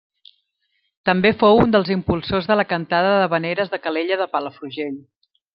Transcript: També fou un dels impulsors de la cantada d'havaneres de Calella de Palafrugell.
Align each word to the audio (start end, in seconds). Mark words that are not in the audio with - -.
També 1.09 1.31
fou 1.43 1.61
un 1.65 1.75
dels 1.75 1.91
impulsors 1.97 2.49
de 2.53 2.57
la 2.61 2.67
cantada 2.73 3.13
d'havaneres 3.21 3.73
de 3.75 3.83
Calella 3.87 4.21
de 4.23 4.31
Palafrugell. 4.37 5.01